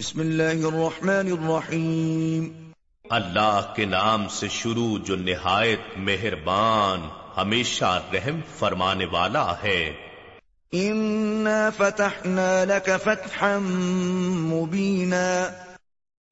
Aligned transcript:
بسم 0.00 0.20
اللہ 0.20 0.66
الرحمن 0.66 1.28
الرحیم۔ 1.32 2.70
اللہ 3.10 3.72
کے 3.76 3.84
نام 3.84 4.28
سے 4.28 4.48
شروع 4.48 4.98
جو 4.98 5.16
نہایت 5.16 5.80
مہربان 5.96 7.08
ہمیشہ 7.36 8.02
رحم 8.12 8.40
فرمانے 8.58 9.04
والا 9.04 9.54
ہے۔ 9.62 9.92
انا 10.72 11.70
فتحنا 11.76 12.64
لك 12.64 12.88
فتحا 13.04 13.58
مبینا 14.52 15.50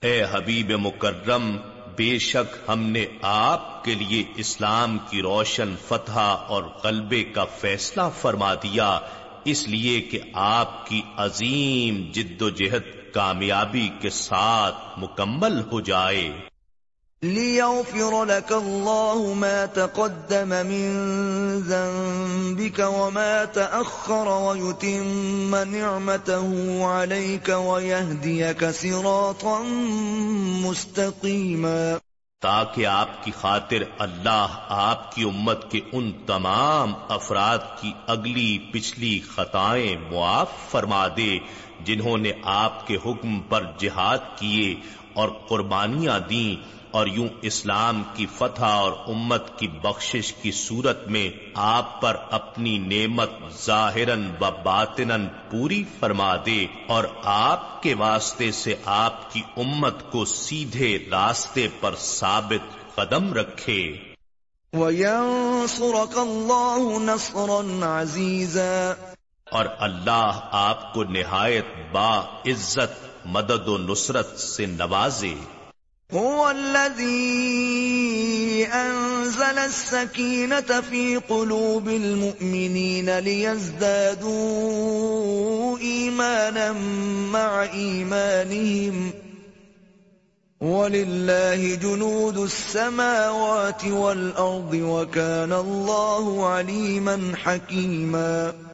اے 0.02 0.24
حبیب 0.30 0.70
مکرم 0.70 1.56
بے 1.96 2.18
شک 2.18 2.70
ہم 2.70 2.82
نے 2.82 3.06
آپ 3.22 3.84
کے 3.84 3.94
لیے 3.94 4.24
اسلام 4.36 4.98
کی 5.10 5.22
روشن 5.22 5.74
فتح 5.88 6.18
اور 6.20 6.64
غلبے 6.84 7.24
کا 7.24 7.44
فیصلہ 7.44 8.08
فرما 8.20 8.54
دیا 8.54 9.00
اس 9.44 9.68
لیے 9.68 10.00
کہ 10.00 10.20
آپ 10.32 10.88
کی 10.88 11.02
عظیم 11.16 12.10
جد 12.12 12.42
و 12.42 12.50
جہد 12.50 12.97
کامیابی 13.14 13.90
کے 14.00 14.10
ساتھ 14.10 14.98
مکمل 14.98 15.60
ہو 15.72 15.80
جائے۔ 15.80 16.32
ليغفر 17.22 18.26
لك 18.26 18.52
الله 18.52 19.34
ما 19.34 19.64
تقدم 19.74 20.48
من 20.48 20.90
ذنبك 21.66 22.80
وما 22.80 23.44
تأخر 23.44 24.26
ويتم 24.26 25.56
نعمته 25.56 26.52
عليك 26.82 27.48
ويهديك 27.48 28.64
صراطا 28.80 29.62
مستقيما۔ 30.62 32.07
تاکہ 32.40 32.86
آپ 32.86 33.24
کی 33.24 33.30
خاطر 33.30 33.76
اللہ 33.98 34.46
آپ 34.68 35.14
کی 35.14 35.22
امت 35.22 35.70
کے 35.70 35.80
ان 35.92 36.12
تمام 36.26 36.92
افراد 37.08 37.58
کی 37.80 37.92
اگلی 38.06 38.58
پچھلی 38.58 39.20
خطائیں 39.20 39.96
معاف 40.12 40.48
فرما 40.70 41.08
دے، 41.16 41.38
جنہوں 41.80 42.18
نے 42.18 42.32
آپ 42.44 42.86
کے 42.86 42.96
حکم 43.06 43.40
پر 43.40 43.64
جہاد 43.78 44.18
کیے 44.36 44.74
اور 45.12 45.28
قربانیاں 45.48 46.18
دیں۔ 46.18 46.77
اور 46.90 47.06
یوں 47.06 47.28
اسلام 47.42 48.02
کی 48.14 48.26
فتح 48.38 48.64
اور 48.64 48.92
امت 49.06 49.58
کی 49.58 49.68
بخشش 49.68 50.32
کی 50.32 50.50
صورت 50.52 51.08
میں 51.08 51.30
آپ 51.54 52.00
پر 52.00 52.16
اپنی 52.30 52.78
نعمت 52.78 53.30
ظاہرن 53.64 54.30
و 54.40 54.50
باطنن 54.62 55.26
پوری 55.50 55.84
فرما 56.00 56.36
دے 56.46 56.66
اور 56.86 57.04
آپ 57.24 57.82
کے 57.82 57.94
واسطے 57.94 58.52
سے 58.52 58.74
آپ 58.84 59.32
کی 59.32 59.42
امت 59.56 60.10
کو 60.10 60.24
سیدھے 60.24 60.98
راستے 61.10 61.68
پر 61.80 61.94
ثابت 61.98 62.96
قدم 62.96 63.34
رکھے۔ 63.34 63.96
وَيَنصُرَكَ 64.72 66.20
اللَّهُ 66.20 67.00
نَصْرًا 67.00 68.00
عَزِيزًا۔ 68.00 68.94
اور 69.50 69.64
اللہ 69.78 70.40
آپ 70.50 70.94
کو 70.94 71.04
نہایت 71.04 71.66
با 71.92 72.20
عزت 72.46 73.08
مدد 73.24 73.68
و 73.68 73.78
نصرت 73.78 74.40
سے 74.40 74.66
نوازے۔ 74.66 75.34
هو 76.12 76.50
الذي 76.50 77.16
أنزل 78.66 79.58
السكينة 79.58 80.60
في 80.60 81.16
قلوب 81.16 81.88
المؤمنين 81.88 83.18
ليزدادوا 83.18 84.38
إيمانا 85.78 86.72
مع 87.32 87.62
إيمانهم. 87.62 89.10
ولله 90.60 91.74
جنود 91.74 92.38
السماوات 92.38 93.84
والأرض 93.84 94.74
وكان 94.74 95.52
الله 95.52 96.48
عليما 96.48 97.32
حكيما. 97.36 98.67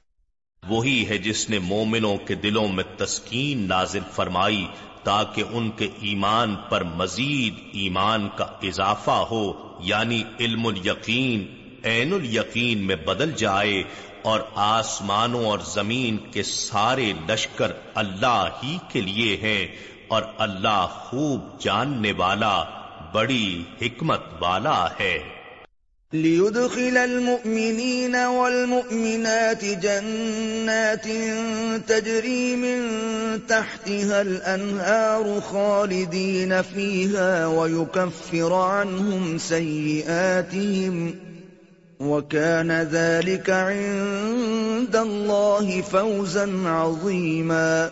وہی 0.69 1.09
ہے 1.09 1.19
جس 1.19 1.51
نے 1.51 1.59
مومنوں 1.59 2.17
کے 2.17 2.34
دلوں 2.34 2.69
میں 2.69 2.84
تسکین 2.97 3.69
نازل 3.69 4.01
فرمائی 4.12 4.67
تاکہ 5.03 5.43
ان 5.51 5.71
کے 5.71 5.89
ایمان 6.01 6.56
پر 6.69 6.84
مزید 6.84 7.55
ایمان 7.72 8.28
کا 8.37 8.47
اضافہ 8.62 9.11
ہو 9.11 9.53
یعنی 9.81 10.22
علم 10.41 10.66
الیقین، 10.66 11.47
عین 11.84 12.12
الیقین 12.12 12.78
میں 12.78 12.97
بدل 12.97 13.33
جائے 13.33 13.83
اور 14.22 14.41
آسمانوں 14.55 15.44
اور 15.47 15.59
زمین 15.59 16.16
کے 16.16 16.43
سارے 16.43 17.12
لشکر 17.28 17.72
اللہ 17.94 18.49
ہی 18.62 18.78
کے 18.88 19.00
لیے 19.00 19.37
ہیں 19.37 19.67
اور 20.09 20.22
اللہ 20.38 20.87
خوب 20.91 21.61
جاننے 21.61 22.12
والا، 22.12 22.65
بڑی 23.12 23.62
حکمت 23.83 24.21
والا 24.41 24.88
ہے۔ 25.00 25.34
ليدخل 26.14 26.97
المؤمنين 26.97 28.16
والمؤمنات 28.16 29.64
جنات 29.64 31.06
تجري 31.88 32.56
من 32.56 32.78
تحتها 33.47 34.22
الأنهار 34.22 35.41
خالدين 35.41 36.62
فيها 36.62 37.47
ويكفر 37.47 38.52
عنهم 38.52 39.38
سيئاتهم 39.38 41.14
وكان 42.00 42.72
ذلك 42.82 43.50
عند 43.50 44.96
الله 44.96 45.81
فوزا 45.91 46.46
عظيما۔ 46.66 47.88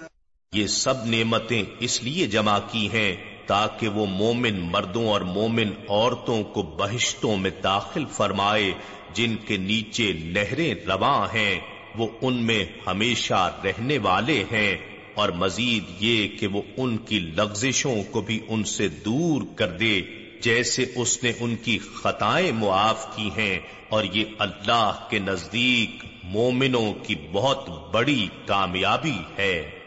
یہ 0.52 0.66
سب 0.66 1.06
نعمتیں 1.06 1.62
اس 1.80 2.02
لیے 2.02 2.26
جمع 2.26 2.58
کی 2.72 2.88
ہیں 2.92 3.31
تاکہ 3.46 3.88
وہ 3.88 4.06
مومن 4.06 4.60
مردوں 4.60 5.08
اور 5.08 5.20
مومن 5.20 5.68
عورتوں 5.88 6.44
کو 6.44 6.62
بہشتوں 6.62 7.36
میں 7.36 7.50
داخل 7.62 8.04
فرمائے، 8.12 8.72
جن 9.14 9.36
کے 9.36 9.56
نیچے 9.56 10.12
نہریں 10.12 10.74
رواں 10.86 11.26
ہیں، 11.34 11.60
وہ 11.96 12.08
ان 12.22 12.34
میں 12.34 12.64
ہمیشہ 12.86 13.60
رہنے 13.64 13.98
والے 13.98 14.44
ہیں۔ 14.52 14.76
اور 15.14 15.28
مزید 15.28 16.02
یہ 16.02 16.28
کہ 16.28 16.46
وہ 16.46 16.62
ان 16.76 16.96
کی 16.96 17.18
لغزشوں 17.20 18.02
کو 18.10 18.20
بھی 18.20 18.40
ان 18.48 18.64
سے 18.64 18.88
دور 18.88 19.42
کر 19.56 19.68
دے، 19.68 20.02
جیسے 20.42 20.84
اس 20.96 21.22
نے 21.22 21.32
ان 21.40 21.56
کی 21.56 21.78
خطائیں 21.78 22.52
معاف 22.52 23.16
کی 23.16 23.30
ہیں۔ 23.36 23.58
اور 23.88 24.04
یہ 24.04 24.24
اللہ 24.38 25.06
کے 25.10 25.18
نزدیک 25.18 26.04
مومنوں 26.24 26.94
کی 27.02 27.14
بہت 27.32 27.92
بڑی 27.94 28.28
کامیابی 28.46 29.18
ہے۔ 29.38 29.81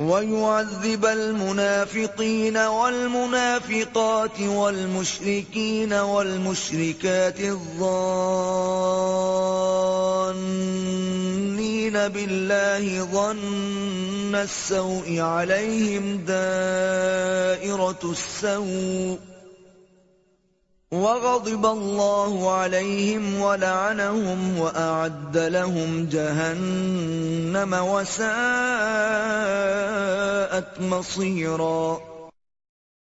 وَيُعَذِّبَ 0.00 1.04
الْمُنَافِقِينَ 1.04 2.56
وَالْمُنَافِقَاتِ 2.56 4.40
وَالْمُشْرِكِينَ 4.40 5.92
وَالْمُشْرِكَاتِ 5.92 7.40
الظَّانِّينَ 7.40 7.92
بِاللَّهِ 12.08 13.04
ظَنَّ 13.04 14.34
السَّوْءِ 14.34 15.20
عَلَيْهِمْ 15.20 16.16
دَائِرَةُ 16.24 18.00
السَّوْءِ 18.10 19.18
وغضب 20.92 21.66
الله 21.66 22.50
عليهم 22.52 23.40
ولعنهم 23.40 24.58
وأعد 24.58 25.36
لهم 25.36 26.06
جهنم 26.06 27.72
وساءت 27.74 28.20
مصيرا 30.80 31.98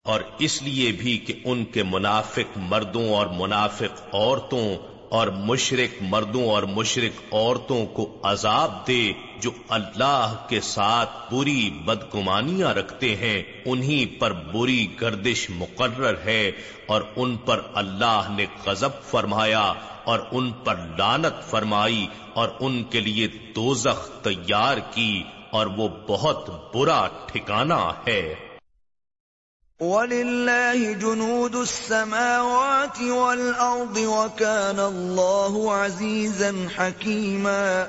اور 0.06 0.22
اس 0.40 0.62
لیے 0.62 0.92
بھی 0.92 1.18
کہ 1.18 1.34
ان 1.46 1.64
کے 1.74 1.84
منافق 1.84 2.58
مردوں 2.70 3.04
اور 3.16 3.28
منافق 3.38 4.00
عورتوں 4.14 4.68
اور 5.12 5.28
مشرق 5.28 6.02
مردوں 6.02 6.50
اور 6.50 6.64
مشرق 6.64 7.34
عورتوں 7.34 7.86
کو 7.86 8.18
عذاب 8.24 8.88
دے 8.88 9.12
جو 9.38 9.52
اللہ 9.70 10.36
کے 10.50 10.62
ساتھ 10.62 11.34
بری 11.34 11.70
بدگمانیاں 11.86 12.74
رکھتے 12.74 13.16
ہیں، 13.16 13.44
انہی 13.66 14.06
پر 14.06 14.34
بری 14.34 14.88
گردش 15.02 15.50
مقرر 15.50 16.14
ہے 16.26 16.52
اور 16.86 17.02
ان 17.16 17.38
پر 17.38 17.62
اللہ 17.74 18.22
نے 18.30 18.46
غضب 18.66 19.02
فرمایا 19.04 19.74
اور 20.04 20.20
ان 20.32 20.52
پر 20.52 20.76
لانت 20.98 21.50
فرمائی 21.50 22.08
اور 22.34 22.50
ان 22.60 22.84
کے 22.84 23.00
لیے 23.00 23.28
دوزخ 23.56 24.24
تیار 24.24 24.78
کی 24.94 25.24
اور 25.50 25.66
وہ 25.66 25.88
بہت 26.08 26.50
برا 26.76 27.08
ٹھکانہ 27.26 27.84
ہے۔ 28.08 28.51
وَلِلَّهِ 29.82 30.94
جُنُودُ 30.94 31.56
السَّمَاوَاتِ 31.56 33.02
وَالْأَرْضِ 33.02 34.06
وَكَانَ 34.06 34.80
اللَّهُ 34.80 35.76
عَزِيزًا 35.76 36.68
حَكِيمًا 36.78 37.88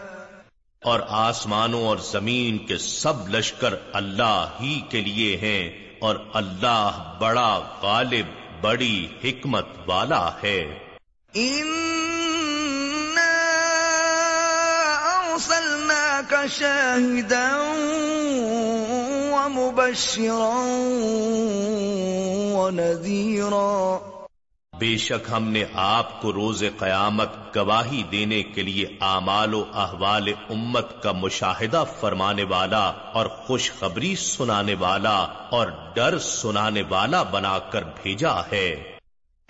اور 0.84 1.00
آسمانوں 1.08 1.86
اور 1.86 1.96
زمین 1.96 2.58
کے 2.58 2.78
سب 2.78 3.28
لشکر 3.28 3.74
اللہ 3.92 4.46
ہی 4.60 4.80
کے 4.88 5.00
لیے 5.00 5.36
ہیں 5.36 5.92
اور 5.98 6.16
اللہ 6.34 7.16
بڑا 7.20 7.60
غالب 7.82 8.26
بڑی 8.60 9.08
حکمت 9.24 9.66
والا 9.86 10.30
ہے۔ 10.42 10.78
أَرْسَلْنَاكَ 15.12 16.46
شَاهِدًا 16.48 17.62
ومبشرا 19.32 20.54
ونذيرا 22.54 23.98
بے 24.78 24.96
شک 24.96 25.30
ہم 25.32 25.48
نے 25.48 25.64
آپ 25.74 26.22
کو 26.22 26.32
روز 26.32 26.64
قیامت 26.78 27.56
گواہی 27.56 28.02
دینے 28.02 28.42
کے 28.42 28.62
لیے 28.62 28.86
اعمال 29.00 29.54
و 29.54 29.64
احوال 29.74 30.28
امت 30.50 31.02
کا 31.02 31.12
مشاہدہ 31.12 31.84
فرمانے 32.00 32.44
والا 32.44 32.92
اور 33.12 33.26
خوشخبری 33.26 34.16
سنانے 34.16 34.74
والا 34.74 35.18
اور 35.50 35.66
ڈر 35.94 36.18
سنانے 36.18 36.82
والا 36.88 37.22
بنا 37.22 37.58
کر 37.58 37.82
بھیجا 38.02 38.40
ہے۔ 38.52 38.91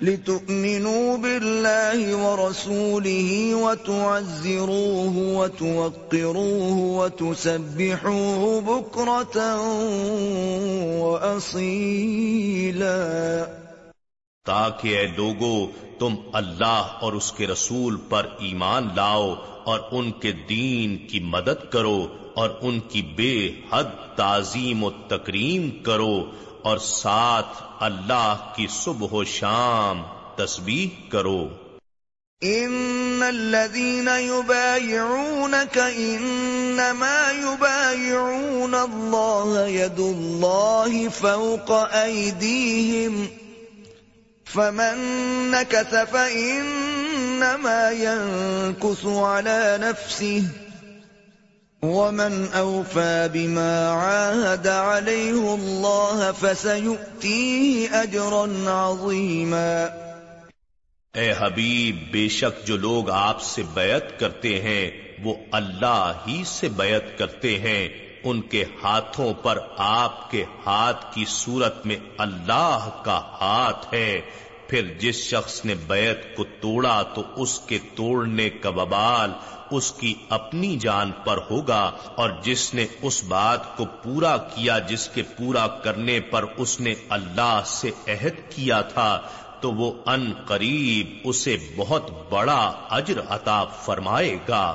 لتؤمنوا 0.00 1.16
بالله 1.16 2.16
ورسوله 2.16 3.54
وتعزروه 3.54 5.16
وتوقروه 5.16 6.76
وتسبحوه 6.96 8.60
بكرة 8.60 9.56
وأصيلا. 10.98 12.96
تاکہ 14.44 14.88
اے 14.88 15.06
لوگو، 15.06 15.66
تم 15.98 16.14
اللہ 16.32 16.98
اور 17.00 17.12
اس 17.12 17.32
کے 17.32 17.46
رسول 17.46 17.96
پر 18.08 18.26
ایمان 18.38 18.88
لاؤ 18.96 19.34
اور 19.64 19.80
ان 19.92 20.10
کے 20.10 20.32
دین 20.32 20.96
کی 20.96 21.20
مدد 21.20 21.72
کرو 21.72 22.06
اور 22.34 22.50
ان 22.62 22.80
کی 22.80 23.02
بے 23.02 23.50
حد 23.70 24.16
تعظیم 24.16 24.84
و 24.84 24.90
تکریم 24.90 25.70
کرو 25.70 26.24
اور 26.62 26.78
ساتھ 26.78 27.62
اللہ 27.80 28.52
کی 28.56 28.66
صبح 28.70 29.08
و 29.12 29.24
شام 29.24 30.02
تسبیح 30.36 31.10
کرو۔ 31.10 31.48
ان 32.40 33.22
الذين 33.26 34.08
يبايعونك 34.08 35.78
انما 35.78 37.32
يبايعون 37.42 38.74
الله 38.74 39.66
يد 39.66 40.00
الله 40.00 41.08
فوق 41.08 41.72
ايديهم 41.92 43.26
فمن 44.44 44.98
نكث 45.50 45.94
فانما 46.10 47.90
ينكث 47.90 49.06
على 49.06 49.76
نفسه 49.80 50.40
ومن 51.82 52.46
اوفى 52.52 53.26
بما 53.32 53.90
عاهد 53.90 54.66
عليه 54.66 55.54
الله 55.54 56.30
فسيؤتيه 56.40 57.86
اجرا 57.92 58.44
عظيما 58.66 59.86
اے 61.14 61.32
حبیب، 61.38 62.12
بے 62.12 62.28
شک 62.28 62.66
جو 62.66 62.76
لوگ 62.76 63.10
آپ 63.10 63.42
سے 63.42 63.62
بیعت 63.74 64.20
کرتے 64.20 64.62
ہیں، 64.62 64.90
وہ 65.24 65.34
اللہ 65.52 66.12
ہی 66.26 66.42
سے 66.46 66.68
بیعت 66.68 67.18
کرتے 67.18 67.58
ہیں۔ 67.58 67.88
ان 68.24 68.40
کے 68.40 68.64
ہاتھوں 68.82 69.34
پر 69.34 69.58
آپ 69.76 70.30
کے 70.30 70.44
ہاتھ 70.66 71.14
کی 71.14 71.24
صورت 71.28 71.86
میں 71.86 71.96
اللہ 72.18 72.88
کا 73.04 73.18
ہاتھ 73.18 73.94
ہے۔ 73.94 74.20
پھر 74.68 74.94
جس 74.98 75.14
شخص 75.14 75.64
نے 75.64 75.74
بیت 75.74 76.36
کو 76.36 76.44
توڑا 76.44 77.02
تو 77.02 77.22
اس 77.36 77.60
کے 77.60 77.78
توڑنے 77.94 78.50
کا 78.50 78.70
ببال 78.70 79.30
اس 79.72 79.92
کی 79.92 80.14
اپنی 80.28 80.76
جان 80.76 81.12
پر 81.24 81.38
ہوگا 81.50 81.90
اور 82.14 82.30
جس 82.42 82.74
نے 82.74 82.86
اس 83.02 83.24
بات 83.24 83.76
کو 83.76 83.84
پورا 83.84 84.36
کیا 84.36 84.78
جس 84.78 85.08
کے 85.08 85.22
پورا 85.22 85.66
کرنے 85.66 86.20
پر 86.20 86.44
اس 86.56 86.80
نے 86.80 86.94
اللہ 87.10 87.60
سے 87.66 87.90
عہد 88.08 88.50
کیا 88.50 88.80
تھا، 88.80 89.20
تو 89.60 89.72
وہ 89.72 89.92
ان 90.06 90.32
قریب 90.46 91.18
اسے 91.24 91.56
بہت 91.76 92.10
بڑا 92.30 92.72
اجر 92.90 93.20
عطا 93.28 93.64
فرمائے 93.64 94.38
گا۔ 94.48 94.74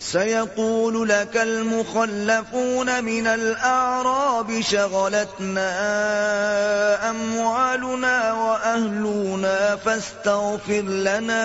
سيقول 0.00 1.08
لك 1.08 1.36
المخلفون 1.36 2.88
من 3.04 3.26
الأعراب 3.26 4.50
شغلتنا 4.70 5.68
أموالنا 7.10 8.32
وأهلنا 8.32 9.76
فاستغفر 9.84 10.82
لنا 10.82 11.44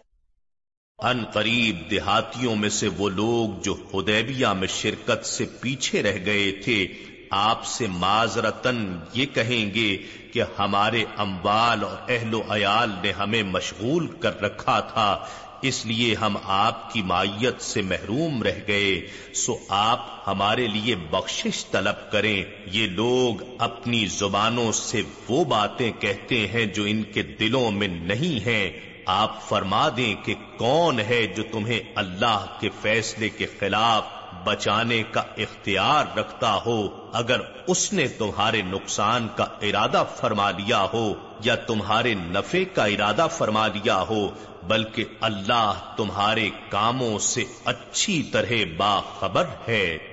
ان 1.01 1.23
قریب 1.33 1.91
دیہاتیوں 1.91 2.55
میں 2.55 2.69
سے 2.69 2.87
وہ 2.87 3.09
لوگ 3.09 3.61
جو 3.61 3.75
حدیبیہ 3.93 4.47
میں 4.47 4.67
شرکت 4.67 5.25
سے 5.25 5.45
پیچھے 5.61 6.03
رہ 6.03 6.25
گئے 6.25 6.51
تھے، 6.51 6.87
آپ 7.29 7.65
سے 7.65 7.87
معذرتن 7.87 8.99
یہ 9.13 9.25
کہیں 9.25 9.73
گے 9.73 9.97
کہ 10.33 10.43
ہمارے 10.59 11.03
اموال 11.17 11.83
اور 11.83 11.97
اہل 12.09 12.33
و 12.33 12.41
عیال 12.49 12.89
نے 13.03 13.11
ہمیں 13.11 13.43
مشغول 13.43 14.07
کر 14.07 14.41
رکھا 14.41 14.79
تھا، 14.79 15.25
اس 15.61 15.85
لیے 15.85 16.15
ہم 16.15 16.37
آپ 16.43 16.93
کی 16.93 17.01
مائیت 17.01 17.61
سے 17.61 17.81
محروم 17.81 18.43
رہ 18.43 18.59
گئے۔ 18.67 19.07
سو 19.33 19.57
آپ 19.69 20.23
ہمارے 20.27 20.67
لیے 20.67 20.95
بخشش 20.95 21.65
طلب 21.65 22.11
کریں۔ 22.11 22.43
یہ 22.65 22.87
لوگ 22.87 23.43
اپنی 23.57 24.05
زبانوں 24.05 24.71
سے 24.71 25.01
وہ 25.29 25.43
باتیں 25.43 25.91
کہتے 25.99 26.47
ہیں 26.47 26.65
جو 26.65 26.83
ان 26.83 27.03
کے 27.03 27.21
دلوں 27.21 27.71
میں 27.71 27.87
نہیں 27.87 28.45
ہیں۔ 28.45 28.90
آپ 29.13 29.41
فرما 29.49 29.89
دیں 29.97 30.15
کہ 30.25 30.35
کون 30.57 30.99
ہے 30.99 31.27
جو 31.27 31.43
تمہیں 31.51 31.79
اللہ 31.95 32.45
کے 32.59 32.69
فیصلے 32.81 33.29
کے 33.29 33.45
خلاف 33.59 34.03
بچانے 34.43 35.03
کا 35.11 35.23
اختیار 35.37 36.17
رکھتا 36.17 36.59
ہو؟ 36.65 37.09
اگر 37.13 37.41
اس 37.67 37.93
نے 37.93 38.07
تمہارے 38.07 38.61
نقصان 38.61 39.27
کا 39.35 39.43
ارادہ 39.43 40.03
فرما 40.15 40.51
لیا 40.51 40.85
ہو 40.93 41.13
یا 41.43 41.55
تمہارے 41.55 42.13
نفے 42.13 42.65
کا 42.65 42.85
ارادہ 42.85 43.27
فرما 43.31 43.67
لیا 43.67 44.01
ہو، 44.09 44.29
بلکہ 44.63 45.05
اللہ 45.21 45.73
تمہارے 45.97 46.49
کاموں 46.69 47.19
سے 47.19 47.43
اچھی 47.65 48.23
طرح 48.23 48.53
باخبر 48.77 49.45
ہے۔ 49.67 50.10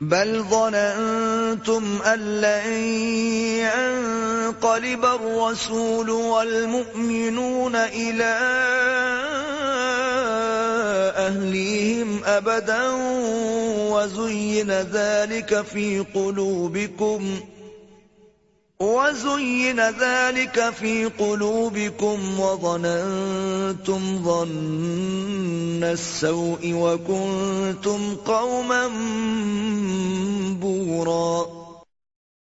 بل 0.00 0.44
ظننتم 0.50 1.98
أن 2.06 2.40
لن 2.40 2.72
ينقلب 3.60 5.04
الرسول 5.04 6.10
والمؤمنون 6.10 7.76
إلى 7.76 8.36
أهليهم 11.16 12.24
أبدا 12.24 12.82
وزين 13.90 14.70
ذلك 14.70 15.62
في 15.62 16.04
قلوبكم 16.14 17.40
وزين 18.80 19.80
ذلك 19.80 20.70
في 20.70 21.04
قلوبكم 21.06 22.40
وظننتم 22.40 24.22
ظن 24.24 25.84
السوء 25.84 26.72
وكنتم 26.74 28.14
قوما 28.16 28.88
بورا 30.56 31.60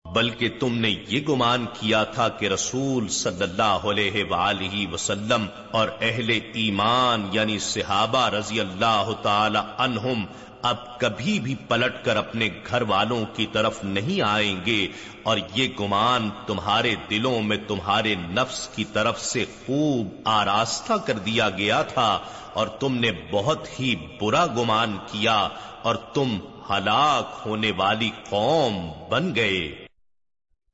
بلکہ 0.04 0.48
تم 0.60 0.74
نے 0.78 0.90
یہ 1.08 1.20
گمان 1.28 1.64
کیا 1.72 2.02
تھا 2.12 2.28
کہ 2.40 2.48
رسول 2.48 3.08
صلی 3.12 3.42
اللہ 3.42 3.86
علیہ 3.86 4.24
وآلہ 4.30 4.86
وسلم 4.92 5.46
اور 5.72 5.88
اہل 6.00 6.30
ایمان 6.54 7.28
یعنی 7.32 7.58
صحابہ 7.64 8.28
رضی 8.30 8.60
اللہ 8.60 9.12
تعالی 9.22 9.58
عنہم 9.78 10.24
اب 10.66 10.98
کبھی 11.00 11.40
بھی 11.40 11.54
پلٹ 11.68 12.04
کر 12.04 12.16
اپنے 12.16 12.48
گھر 12.70 12.82
والوں 12.82 13.24
کی 13.34 13.46
طرف 13.52 13.84
نہیں 13.84 14.20
آئیں 14.22 14.56
گے 14.66 14.86
اور 15.22 15.38
یہ 15.54 15.68
گمان 15.80 16.28
تمہارے 16.46 16.94
دلوں 17.10 17.42
میں 17.42 17.56
تمہارے 17.68 18.14
نفس 18.14 18.68
کی 18.68 18.84
طرف 18.84 19.20
سے 19.20 19.44
خوب 19.44 20.08
آراستہ 20.24 20.92
کر 21.06 21.18
دیا 21.18 21.50
گیا 21.50 21.82
تھا 21.82 22.18
اور 22.52 22.66
تم 22.66 22.96
نے 22.96 23.10
بہت 23.30 23.80
ہی 23.80 23.94
برا 24.20 24.46
گمان 24.46 24.96
کیا 25.06 25.48
اور 25.82 25.94
تم 25.94 26.38
ہلاک 26.70 27.46
ہونے 27.46 27.72
والی 27.76 28.10
قوم 28.30 28.92
بن 29.10 29.34
گئے۔ 29.34 29.85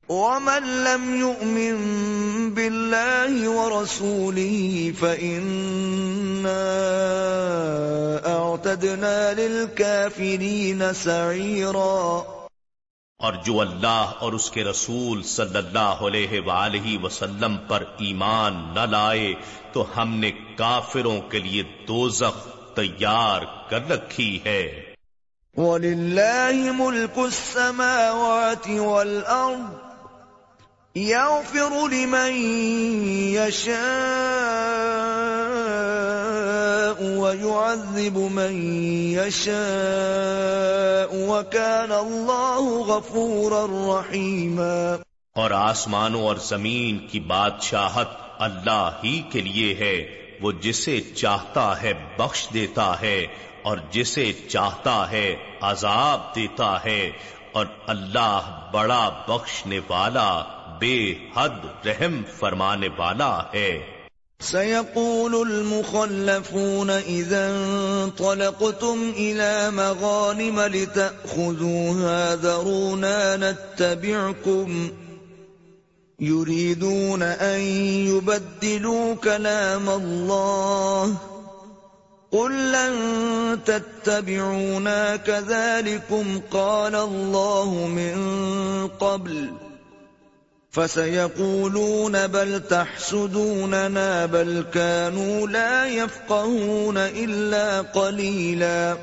ومن 0.09 0.83
لم 0.83 1.15
يؤمن 1.15 1.75
بالله 2.53 3.49
ورسوله 3.49 4.93
فإنا 4.99 6.63
أعتدنا 8.27 9.33
للكافرين 9.33 10.93
سعيرا 10.93 12.23
اور 13.19 13.33
جو 13.45 13.61
اللہ 13.61 14.11
اور 14.19 14.33
اس 14.33 14.51
کے 14.51 14.63
رسول 14.63 15.23
صلی 15.23 15.57
اللہ 15.57 16.03
علیہ 16.07 16.39
وآلہ 16.41 17.03
وسلم 17.03 17.55
پر 17.67 17.83
ایمان 17.97 18.53
نہ 18.73 18.85
لائے 18.89 19.33
تو 19.71 19.85
ہم 19.97 20.15
نے 20.15 20.31
کافروں 20.55 21.21
کے 21.29 21.39
لیے 21.39 21.63
دوزخ 21.87 22.47
تیار 22.75 23.41
کر 23.69 23.89
رکھی 23.89 24.39
ہے۔ 24.45 24.93
وَلِلَّهِ 25.57 26.69
مُلْكُ 26.75 27.19
السَّمَاوَاتِ 27.19 28.79
وَالْأَرْضِ 28.79 29.92
يغفر 30.95 31.87
لمن 31.87 32.35
يشاء 33.33 33.73
ويعذب 37.17 38.17
من 38.17 38.77
يشاء 39.11 39.55
وكان 41.13 41.91
الله 41.91 42.85
غفورا 42.87 43.65
رحيما۔ 43.65 44.95
اور 45.35 45.51
آسمانوں 45.51 46.21
اور 46.21 46.35
زمین 46.35 47.07
کی 47.07 47.19
بادشاہت 47.19 48.07
اللہ 48.39 48.91
ہی 49.03 49.21
کے 49.31 49.41
لیے 49.41 49.75
ہے، 49.75 50.21
وہ 50.41 50.51
جسے 50.51 51.01
چاہتا 51.01 51.81
ہے 51.81 51.93
بخش 52.17 52.47
دیتا 52.53 53.01
ہے 53.01 53.27
اور 53.61 53.77
جسے 53.91 54.33
چاہتا 54.33 55.11
ہے 55.11 55.35
عذاب 55.61 56.35
دیتا 56.35 56.83
ہے 56.85 57.11
اور 57.51 57.65
اللہ 57.87 58.69
بڑا 58.73 59.09
بخشنے 59.27 59.79
والا 59.87 60.43
بے 60.83 60.95
حد 61.35 61.65
رحم 61.87 62.21
فرمانے 62.37 62.87
والا 62.97 63.33
ہے۔ 63.53 63.71
سيقول 64.39 65.35
المخلفون 65.35 66.89
إذا 66.89 67.43
انطلقتم 67.49 69.11
إلى 69.17 69.71
مغانم 69.71 70.59
لتأخذوها 70.59 72.35
ذرونا 72.35 73.37
نتبعكم 73.37 74.91
يريدون 76.19 77.23
أن 77.23 77.59
يبدلوا 78.11 79.15
كلام 79.15 79.89
الله 79.89 81.17
قل 82.31 82.71
لن 82.71 82.95
تتبعونا 83.65 85.15
كذلكم 85.15 86.41
قال 86.51 86.95
الله 86.95 87.87
من 87.87 88.87
قبل 88.87 89.62
فسيقولون 90.75 92.27
بل 92.27 92.59
تحسدوننا 92.59 94.25
بل 94.25 94.61
كانوا 94.73 95.47
لا 95.47 95.87
يفقهون 95.87 96.97
إلا 96.97 97.81
قليلا 97.81 98.95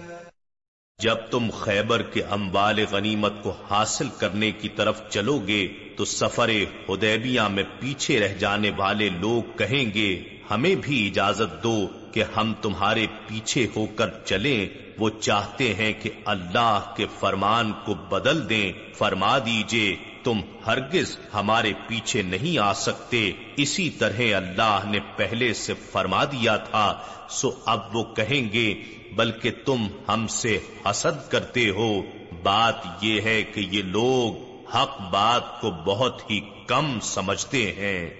جب 1.03 1.15
تم 1.31 1.51
خیبر 1.51 2.03
کے 2.03 2.23
امبال 2.23 2.85
غنیمت 2.91 3.33
کو 3.43 3.55
حاصل 3.71 4.09
کرنے 4.19 4.51
کی 4.51 4.69
طرف 4.69 5.01
چلو 5.11 5.39
گے 5.47 5.69
تو 5.97 6.05
سفر 6.05 6.51
حدیبیہ 6.89 7.41
میں 7.41 7.65
پیچھے 7.81 8.21
رہ 8.21 8.35
جانے 8.35 8.71
والے 8.77 9.09
لوگ 9.09 9.59
کہیں 9.59 9.95
گے، 9.95 10.23
ہمیں 10.51 10.75
بھی 10.75 11.09
اجازت 11.09 11.63
دو 11.63 11.89
کہ 12.13 12.25
ہم 12.37 12.55
تمہارے 12.63 13.07
پیچھے 13.27 13.67
ہو 13.77 13.87
کر 13.87 14.11
چلیں۔ 14.25 14.69
وہ 14.99 15.11
چاہتے 15.21 15.75
ہیں 15.75 15.93
کہ 16.03 16.11
اللہ 16.25 16.95
کے 16.97 17.07
فرمان 17.21 17.73
کو 17.85 17.95
بدل 17.95 18.49
دیں۔ 18.49 18.73
فرما 18.99 19.39
دیجیے 19.39 19.97
تم 20.23 20.41
ہرگز 20.67 21.19
ہمارے 21.35 21.73
پیچھے 21.87 22.23
نہیں 22.23 22.59
آ 22.59 22.73
سکتے۔ 22.73 23.33
اسی 23.57 23.91
طرح 23.91 24.21
اللہ 24.37 24.81
نے 24.85 24.99
پہلے 25.17 25.53
سے 25.53 25.75
فرما 25.93 26.25
دیا 26.25 26.57
تھا، 26.57 27.03
سو 27.31 27.51
اب 27.65 27.97
وہ 27.97 28.05
کہیں 28.15 28.53
گے، 28.53 28.75
بلکہ 29.17 29.51
تم 29.67 29.87
ہم 30.09 30.27
سے 30.27 30.59
حسد 30.87 31.31
کرتے 31.31 31.71
ہو۔ 31.71 32.03
بات 32.43 32.75
یہ 33.01 33.21
ہے 33.21 33.43
کہ 33.43 33.61
یہ 33.71 33.83
لوگ 33.83 34.51
حق 34.77 35.01
بات 35.01 35.61
کو 35.61 35.71
بہت 35.71 36.31
ہی 36.31 36.41
کم 36.67 36.99
سمجھتے 37.03 37.73
ہیں۔ 37.73 38.20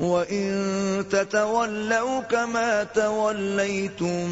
وَإِن 0.00 1.08
تَتَوَلَّوْا 1.10 2.20
كَمَا 2.20 2.84
تَوَلَّيْتُمْ 2.84 4.30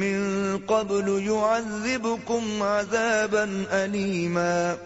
مِّن 0.00 0.58
قَبْلُ 0.58 1.08
يُعَذِّبْكُمْ 1.22 2.62
عَذَابًا 2.62 3.66
أَلِيمًا 3.70 4.76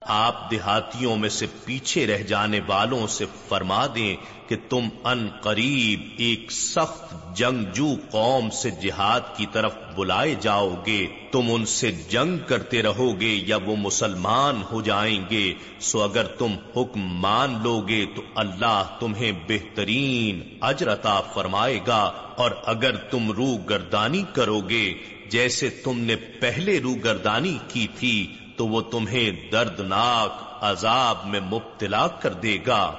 آپ 0.00 0.50
دیہاتیوں 0.50 1.16
میں 1.16 1.28
سے 1.28 1.46
پیچھے 1.64 2.06
رہ 2.06 2.22
جانے 2.22 2.60
والوں 2.66 3.06
سے 3.06 3.24
فرما 3.48 3.86
دیں 3.94 4.14
کہ 4.48 4.56
تم 4.68 4.88
ان 5.04 5.28
قریب 5.40 6.00
ایک 6.16 6.52
سخت 6.52 7.36
جنگجو 7.36 7.96
قوم 8.10 8.50
سے 8.50 8.70
جہاد 8.70 9.20
کی 9.36 9.46
طرف 9.52 9.74
بلائے 9.96 10.34
جاؤ 10.40 10.74
گے۔ 10.86 11.06
تم 11.32 11.42
ان 11.48 11.64
سے 11.64 11.92
جنگ 11.92 12.38
کرتے 12.46 12.82
رہو 12.82 13.20
گے 13.20 13.40
یا 13.46 13.56
وہ 13.56 13.76
مسلمان 13.76 14.62
ہو 14.70 14.80
جائیں 14.80 15.24
گے۔ 15.30 15.54
سو 15.80 16.02
اگر 16.02 16.24
تم 16.24 16.56
حکم 16.76 17.00
مان 17.20 17.58
لو 17.62 17.80
گے 17.80 18.06
تو 18.16 18.22
اللہ 18.34 18.82
تمہیں 19.00 19.32
بہترین 19.48 20.58
اجرتا 20.60 21.20
فرمائے 21.20 21.80
گا۔ 21.86 22.12
اور 22.36 22.50
اگر 22.64 22.96
تم 22.96 23.30
رو 23.30 23.56
گردانی 23.56 24.22
کرو 24.32 24.60
گے، 24.60 24.94
جیسے 25.30 25.68
تم 25.70 26.00
نے 26.00 26.16
پہلے 26.16 26.80
رو 26.80 26.94
گردانی 26.94 27.58
کی 27.68 27.86
تھی، 27.98 28.32
تو 28.56 28.68
وہ 28.68 28.80
تمہیں 28.80 29.50
دردناک 29.52 30.64
عذاب 30.64 31.18
میں 31.24 31.40
مبتلا 31.40 32.06
کر 32.06 32.32
دے 32.32 32.58
گا۔ 32.66 32.94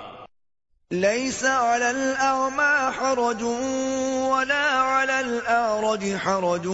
ليس 0.92 1.46
على 1.46 1.92
الأعمى 1.92 2.92
حرج 2.92 3.44
ولا 3.44 4.70
على 4.70 5.20
الأعرج 5.20 6.16
حرج 6.16 6.68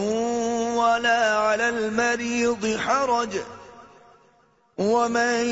ولا 0.73 1.37
على 1.37 1.69
المريض 1.69 2.77
حرج. 2.77 3.29
ومن 4.77 5.45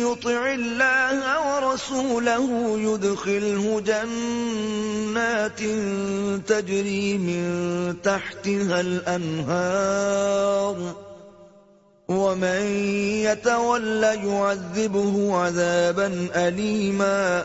يطع 0.00 0.52
الله 0.52 1.54
ورسوله 1.54 2.78
يدخله 2.78 3.80
جنات 3.80 5.60
تجري 6.48 7.18
من 7.18 7.96
تحتها 8.02 8.80
الأنهار. 8.80 10.76
ومن 12.08 12.62
يتول 13.24 14.02
يعذبه 14.04 15.36
عذابا 15.36 16.28
أليما. 16.34 17.44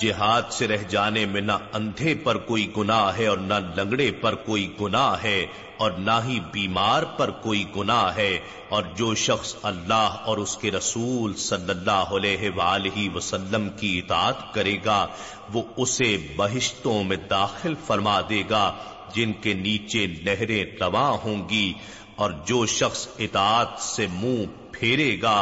جہاد 0.00 0.50
سے 0.52 0.66
رہ 0.68 0.82
جانے 0.88 1.24
میں 1.26 1.40
نہ 1.40 1.52
اندھے 1.74 2.14
پر 2.24 2.36
کوئی 2.46 2.66
گناہ 2.76 3.16
ہے 3.18 3.26
اور 3.26 3.38
نہ 3.40 3.54
لنگڑے 3.76 4.10
پر 4.20 4.34
کوئی 4.46 4.66
گناہ 4.80 5.22
ہے 5.22 5.38
اور 5.78 5.92
نہ 5.98 6.18
ہی 6.24 6.38
بیمار 6.52 7.02
پر 7.16 7.30
کوئی 7.42 7.64
گناہ 7.76 8.16
ہے 8.16 8.38
اور 8.68 8.82
جو 8.96 9.14
شخص 9.14 9.54
اللہ 9.62 10.18
اور 10.24 10.38
اس 10.38 10.56
کے 10.56 10.70
رسول 10.70 11.34
صلی 11.44 11.70
اللہ 11.70 12.12
علیہ 12.16 12.50
وآلہ 12.56 13.08
وسلم 13.14 13.68
کی 13.78 13.96
اطاعت 13.98 14.42
کرے 14.54 14.76
گا، 14.84 15.06
وہ 15.52 15.62
اسے 15.76 16.16
بہشتوں 16.36 17.02
میں 17.04 17.16
داخل 17.30 17.74
فرما 17.86 18.20
دے 18.28 18.42
گا، 18.50 18.70
جن 19.14 19.32
کے 19.40 19.54
نیچے 19.56 20.06
نہریں 20.24 20.64
رواں 20.80 21.10
ہوں 21.24 21.48
گی 21.50 21.72
اور 22.16 22.30
جو 22.46 22.64
شخص 22.74 23.06
اطاعت 23.18 23.80
سے 23.84 24.06
منہ 24.12 24.44
پھیرے 24.72 25.10
گا، 25.22 25.38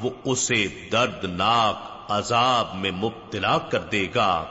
وہ 0.00 0.10
اسے 0.24 0.66
دردناک 0.92 1.86
عذاب 2.08 2.74
میں 2.74 2.90
مبتلا 2.90 3.58
کر 3.58 3.78
دے 3.78 4.08
گا۔ 4.14 4.44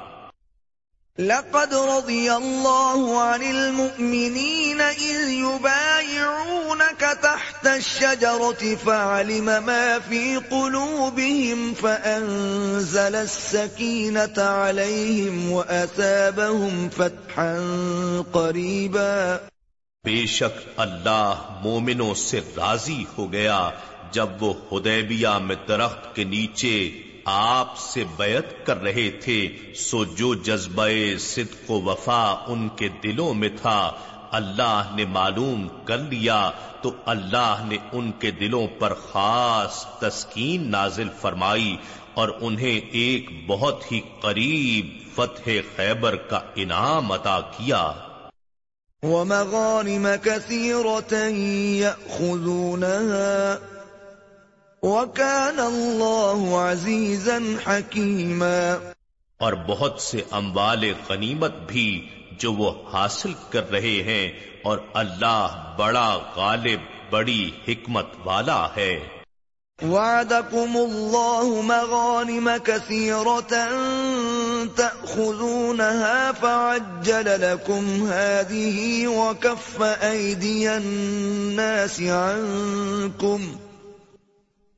لقد 1.19 1.73
رضي 1.73 2.29
الله 2.29 3.17
عن 3.17 3.41
المؤمنين 3.41 4.81
إذ 4.81 5.29
يبايعونك 5.29 7.03
تحت 7.21 7.67
الشجرة 7.67 8.63
فعلم 8.83 9.49
ما 9.65 9.97
في 10.07 10.37
قلوبهم 10.49 11.73
فأنزل 11.81 13.15
السكينة 13.15 14.41
عليهم 14.41 15.51
وأثابهم 15.51 16.87
فتحا 16.95 17.57
قريبا۔ 18.31 19.37
بے 20.03 20.25
شک 20.25 20.69
اللہ 20.77 21.59
مومنوں 21.61 22.13
سے 22.13 22.39
راضی 22.57 23.05
ہو 23.17 23.31
گیا 23.31 23.69
جب 24.11 24.43
وہ 24.43 24.53
حدیبیہ 24.71 25.27
میں 25.27 25.55
درخت 25.67 26.15
کے 26.15 26.23
نیچے 26.23 27.03
آپ 27.29 27.77
سے 27.77 28.03
بیعت 28.17 28.65
کر 28.65 28.81
رہے 28.81 29.09
تھے، 29.09 29.57
سو 29.75 30.05
جو 30.05 30.33
جذبہ 30.33 30.87
صدق 31.19 31.71
و 31.71 31.81
وفا 31.81 32.35
ان 32.47 32.69
کے 32.75 32.89
دلوں 33.03 33.33
میں 33.33 33.49
تھا، 33.61 33.91
اللہ 34.31 34.83
نے 34.95 35.05
معلوم 35.05 35.67
کر 35.85 35.97
لیا، 35.97 36.51
تو 36.81 36.91
اللہ 37.05 37.63
نے 37.67 37.77
ان 37.91 38.11
کے 38.11 38.31
دلوں 38.31 38.67
پر 38.79 38.93
خاص 38.93 39.85
تسکین 39.99 40.71
نازل 40.71 41.07
فرمائی، 41.21 41.77
اور 42.13 42.29
انہیں 42.41 42.79
ایک 42.91 43.29
بہت 43.47 43.91
ہی 43.91 44.01
قریب 44.21 45.15
فتح 45.15 45.49
خیبر 45.75 46.15
کا 46.15 46.39
انعام 46.55 47.11
عطا 47.11 47.39
کیا۔ 47.57 47.91
وَمَغَانِمَ 49.03 50.07
كَثِيرَةً 50.23 51.35
يَأْخُذُونَهَا 51.75 53.76
وَكَانَ 54.87 55.59
اللَّهُ 55.59 56.57
عَزِيزًا 56.57 57.69
حَكِيمًا. 57.69 58.77
اور 59.37 59.53
بہت 59.53 60.01
سے 60.01 60.21
اموال 60.31 60.93
غنیمت 61.09 61.53
بھی 61.67 62.09
جو 62.39 62.53
وہ 62.53 62.71
حاصل 62.93 63.33
کر 63.49 63.71
رہے 63.71 64.03
ہیں 64.03 64.31
اور 64.63 64.77
اللہ 64.93 65.75
بڑا 65.79 66.19
غالب 66.35 66.79
بڑی 67.09 67.51
حکمت 67.67 68.05
والا 68.25 68.67
ہے۔ 68.77 68.99
وعدكم 69.83 70.77
الله 70.77 71.61
مغانم 71.61 72.49
كثيرة 72.63 73.53
تأخذونها 74.75 76.31
فعجل 76.41 77.25
لكم 77.25 78.09
هذه 78.11 79.05
وكف 79.05 79.83
أيدي 80.01 80.67
الناس 80.67 82.01
عنكم. 82.01 83.66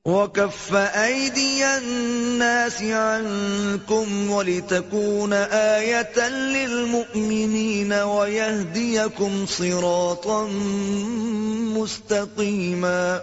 وكف 0.10 0.76
أيدي 0.76 1.78
الناس 1.78 2.82
عنكم 2.82 4.32
ولتكون 4.32 5.34
آية 5.34 6.30
للمؤمنين 6.30 7.94
ويهديكم 7.94 9.46
صراطا 9.48 10.44
مستقيما 11.74 13.20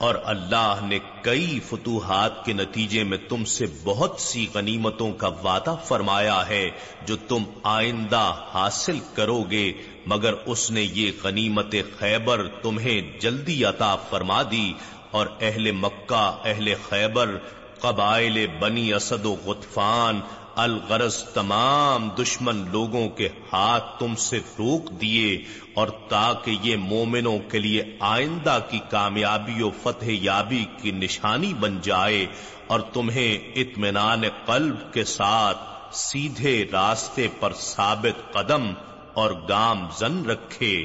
اور 0.00 0.14
اللہ 0.24 0.80
نے 0.84 0.98
کئی 1.22 1.58
فتوحات 1.68 2.44
کے 2.44 2.52
نتیجے 2.52 3.02
میں 3.04 3.18
تم 3.28 3.44
سے 3.48 3.66
بہت 3.84 4.20
سی 4.20 4.46
غنیمتوں 4.54 5.10
کا 5.12 5.28
وعدہ 5.42 5.74
فرمایا 5.86 6.40
ہے 6.48 6.64
جو 7.06 7.16
تم 7.28 7.44
آئندہ 7.72 8.24
حاصل 8.54 8.98
کرو 9.14 9.40
گے 9.50 9.70
مگر 10.06 10.34
اس 10.46 10.70
نے 10.70 10.82
یہ 10.94 11.10
غنیمت 11.22 11.74
خیبر 11.98 12.46
تمہیں 12.62 13.00
جلدی 13.20 13.64
عطا 13.64 13.94
فرما 14.10 14.42
دی 14.50 14.66
اور 15.14 15.26
اہل 15.40 15.70
مکہ، 15.72 16.24
اہل 16.44 16.72
خیبر، 16.88 17.36
قبائل 17.80 18.46
بنی 18.58 18.92
اسد 18.92 19.26
و 19.26 19.36
غطفان، 19.44 20.20
الغرض 20.56 21.16
تمام 21.24 22.08
دشمن 22.18 22.64
لوگوں 22.72 23.08
کے 23.08 23.28
ہاتھ 23.52 23.98
تم 23.98 24.14
سے 24.14 24.38
روک 24.58 24.90
دیے 25.00 25.36
اور 25.74 25.88
تاکہ 26.08 26.56
یہ 26.62 26.76
مومنوں 26.76 27.38
کے 27.50 27.58
لیے 27.58 27.82
آئندہ 28.00 28.58
کی 28.70 28.78
کامیابی 28.90 29.62
و 29.62 29.70
فتح 29.82 30.10
یابی 30.20 30.64
کی 30.82 30.90
نشانی 30.90 31.52
بن 31.54 31.78
جائے 31.82 32.26
اور 32.66 32.80
تمہیں 32.92 33.38
اطمینان 33.54 34.22
قلب 34.46 34.92
کے 34.92 35.04
ساتھ 35.04 35.58
سیدھے 35.92 36.64
راستے 36.72 37.28
پر 37.40 37.52
ثابت 37.52 38.32
قدم 38.32 38.72
اور 39.14 39.30
گام 39.48 39.86
زن 39.98 40.22
رکھے۔ 40.26 40.76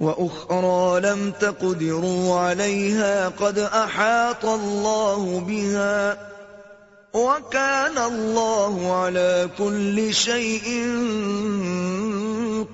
وَأُخْرَى 0.00 1.00
لَمْ 1.00 1.30
تَقْدِرُوا 1.38 2.40
عَلَيْهَا 2.40 3.28
قَدْ 3.28 3.58
أَحَاطَ 3.58 4.46
اللَّهُ 4.46 5.40
بِهَا 5.46 6.12
وَكَانَ 7.14 7.98
اللَّهُ 7.98 8.92
عَلَى 8.92 9.44
كُلِّ 9.56 10.12
شَيْءٍ 10.12 10.66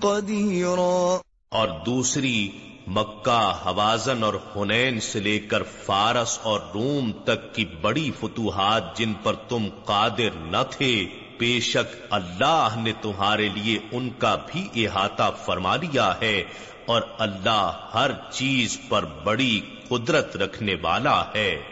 قَدِيرًا 0.01 1.19
اور 1.49 1.69
دوسری 1.87 2.51
مکہ، 2.87 3.53
حوازن 3.67 4.23
اور 4.23 4.35
حنین 4.57 5.01
سے 5.01 5.21
لے 5.21 5.39
کر 5.39 5.63
فارس 5.63 6.39
اور 6.43 6.61
روم 6.75 7.13
تک 7.25 7.55
کی 7.55 7.65
بڑی 7.65 8.11
فتوحات 8.21 8.99
جن 8.99 9.13
پر 9.23 9.35
تم 9.49 9.69
قادر 9.85 10.39
نہ 10.41 10.63
تھے، 10.71 11.07
بے 11.39 11.61
شک 11.61 11.97
اللہ 12.11 12.69
نے 12.77 12.93
تمہارے 13.03 13.49
لیے 13.55 13.79
ان 13.93 14.11
کا 14.19 14.37
بھی 14.47 14.87
احاطہ 14.87 15.31
فرما 15.45 15.77
لیا 15.77 16.15
ہے۔ 16.23 16.45
اور 16.87 17.03
اللہ 17.19 17.91
ہر 17.95 18.11
چیز 18.31 18.79
پر 18.89 19.05
بڑی 19.25 19.61
قدرت 19.89 20.37
رکھنے 20.37 20.75
والا 20.83 21.25
ہے۔ 21.35 21.63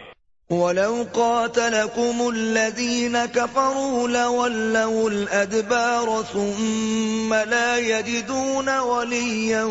وَلَوْ 0.49 1.03
قَاتَلَكُمُ 1.11 2.31
الَّذِينَ 2.31 3.17
كَفَرُوا 3.33 4.07
لَوَلَّوُا 4.07 5.11
الْأَدْبَارَ 5.11 6.09
ثُمَّ 6.33 7.35
لَا 7.49 7.77
يَجِدُونَ 7.77 8.69
وَلِيًّا 8.79 9.63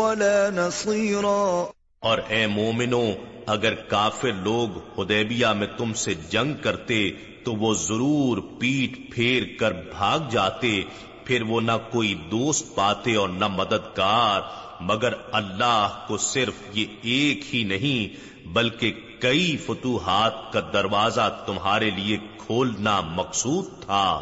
وَلَا 0.00 0.48
نَصِيرًا۔ 0.50 1.66
اور 2.00 2.18
اے 2.28 2.46
مومنو 2.46 3.10
اگر 3.46 3.74
کافر 3.74 4.32
لوگ 4.32 5.00
حدیبیہ 5.00 5.46
میں 5.46 5.66
تم 5.76 5.92
سے 5.92 6.14
جنگ 6.14 6.52
کرتے 6.62 7.10
تو 7.44 7.52
وہ 7.52 7.74
ضرور 7.74 8.38
پیٹ 8.58 9.14
پھیر 9.14 9.42
کر 9.58 9.72
بھاگ 9.72 10.18
جاتے 10.30 10.82
پھر 11.24 11.42
وہ 11.42 11.60
نہ 11.60 11.72
کوئی 11.90 12.14
دوست 12.14 12.74
پاتے 12.74 13.16
اور 13.16 13.28
نہ 13.28 13.48
مددگار 13.48 14.40
مگر 14.80 15.12
اللہ 15.32 16.04
کو 16.06 16.16
صرف 16.16 16.52
یہ 16.72 16.84
ایک 17.02 17.54
ہی 17.54 17.64
نہیں، 17.64 18.30
بلکہ 18.48 18.92
کئی 19.20 19.56
فتوحات 19.56 20.52
کا 20.52 20.60
دروازہ 20.72 21.42
تمہارے 21.46 21.90
لیے 21.90 22.16
کھولنا 22.46 23.00
مقصود 23.00 23.64
تھا۔ 23.86 24.20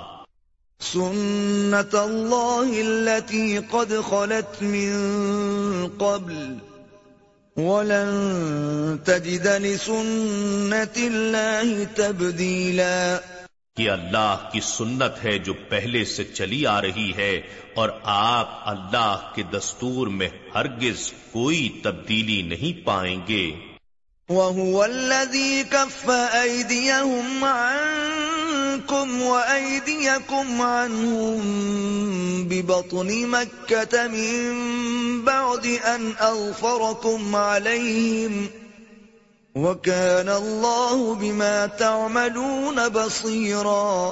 سنت 0.80 1.94
اللہ 1.94 2.80
التي 2.80 3.58
قد 3.70 3.92
خلت 4.08 4.62
من 4.62 5.86
قبل، 5.98 6.54
ولن 7.56 8.96
تجد 9.04 9.46
لسنت 9.46 10.98
اللہ 10.98 11.96
تبدیلا۔ 11.96 13.18
کہ 13.78 13.90
اللہ 13.90 14.48
کی 14.52 14.60
سنت 14.60 15.24
ہے 15.24 15.38
جو 15.38 15.52
پہلے 15.52 16.04
سے 16.04 16.24
چلی 16.24 16.66
آ 16.66 16.82
رہی 16.82 17.12
ہے 17.16 17.40
اور 17.74 17.88
آپ 18.02 18.68
اللہ 18.68 19.30
کے 19.34 19.42
دستور 19.42 20.06
میں 20.06 20.28
ہرگز 20.54 21.12
کوئی 21.32 21.80
تبدیلی 21.82 22.42
نہیں 22.42 22.86
پائیں 22.86 23.20
گے۔ 23.28 23.50
وهو 24.28 24.82
الذي 24.82 25.62
كف 25.70 26.10
أيديهم 26.42 27.44
عنكم 27.44 29.22
وأيديكم 29.22 30.62
عنهم 30.62 31.40
ببطن 32.48 33.26
مكة 33.26 34.06
من 34.06 34.50
بعد 35.20 35.66
أن 35.84 36.10
أغفركم 36.20 37.36
عليهم 37.36 38.67
وكان 39.58 40.28
الله 40.28 41.14
بما 41.20 41.66
تعملون 41.78 42.78
بصيراً. 42.92 44.10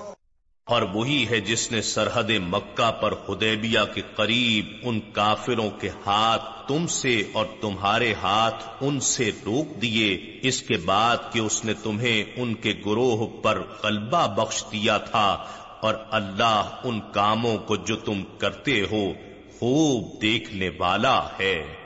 اور 0.65 0.83
وہی 0.83 1.27
ہے 1.31 1.41
جس 1.41 1.73
نے 1.73 1.83
سرحد 1.83 2.31
مکہ 2.31 2.91
پر 2.91 3.15
حدیبیہ 3.29 3.79
کے 3.95 4.03
قریب 4.17 4.67
ان 4.83 5.01
کافروں 5.01 5.71
کے 5.71 5.89
ہاتھ 6.07 6.69
تم 6.69 6.87
سے 6.87 7.23
اور 7.33 7.47
تمہارے 7.61 8.15
ہاتھ 8.23 8.65
ان 8.81 9.01
سے 9.01 9.31
روک 9.47 9.83
دیے، 9.83 10.39
اس 10.43 10.63
کے 10.63 10.77
بعد 10.77 11.17
کہ 11.33 11.39
اس 11.39 11.65
نے 11.65 11.75
تمہیں 11.83 12.25
ان 12.37 12.55
کے 12.55 12.73
گروہ 12.87 13.27
پر 13.43 13.63
غلبہ 13.83 14.27
بخش 14.27 14.65
دیا 14.73 14.99
تھا، 14.99 15.45
اور 15.81 15.95
اللہ 16.11 16.81
ان 16.85 17.01
کاموں 17.13 17.59
کو 17.59 17.77
جو 17.77 17.97
تم 17.97 18.23
کرتے 18.39 18.81
ہو 18.81 19.13
خوب 19.59 20.23
دیکھنے 20.23 20.71
والا 20.79 21.29
ہے۔ 21.41 21.86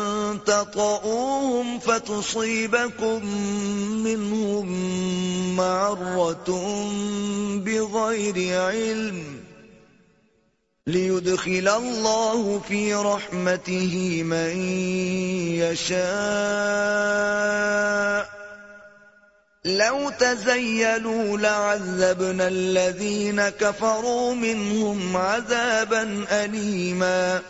تطؤوهم 0.63 1.79
فتصيبكم 1.79 3.25
منهم 4.03 4.67
معرة 5.55 6.49
بغير 7.65 8.61
علم 8.61 9.23
ليدخل 10.87 11.67
الله 11.67 12.59
في 12.67 12.93
رحمته 12.93 14.23
من 14.23 14.57
يشاء 15.61 16.01
لو 19.65 20.09
تزيلوا 20.09 21.37
لعذبنا 21.37 22.47
الذين 22.47 23.49
كفروا 23.49 24.33
منهم 24.33 25.17
عذابا 25.17 26.25
أليما 26.31 27.41